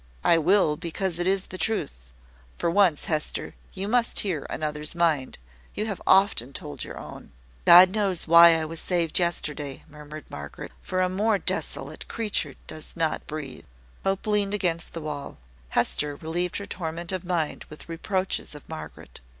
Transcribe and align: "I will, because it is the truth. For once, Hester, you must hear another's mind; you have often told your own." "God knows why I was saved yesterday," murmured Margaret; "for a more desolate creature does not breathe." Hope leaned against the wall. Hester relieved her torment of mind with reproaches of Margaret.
"I 0.23 0.39
will, 0.39 0.77
because 0.77 1.19
it 1.19 1.27
is 1.27 1.45
the 1.45 1.59
truth. 1.59 2.09
For 2.57 2.71
once, 2.71 3.05
Hester, 3.05 3.53
you 3.73 3.87
must 3.87 4.21
hear 4.21 4.47
another's 4.49 4.95
mind; 4.95 5.37
you 5.75 5.85
have 5.85 6.01
often 6.07 6.53
told 6.53 6.83
your 6.83 6.97
own." 6.97 7.33
"God 7.65 7.91
knows 7.91 8.27
why 8.27 8.55
I 8.59 8.65
was 8.65 8.79
saved 8.79 9.19
yesterday," 9.19 9.83
murmured 9.87 10.25
Margaret; 10.27 10.71
"for 10.81 11.01
a 11.01 11.07
more 11.07 11.37
desolate 11.37 12.07
creature 12.07 12.55
does 12.65 12.97
not 12.97 13.27
breathe." 13.27 13.65
Hope 14.03 14.25
leaned 14.25 14.55
against 14.55 14.93
the 14.93 15.01
wall. 15.01 15.37
Hester 15.69 16.15
relieved 16.15 16.57
her 16.57 16.65
torment 16.65 17.11
of 17.11 17.23
mind 17.23 17.65
with 17.69 17.87
reproaches 17.87 18.55
of 18.55 18.67
Margaret. 18.67 19.19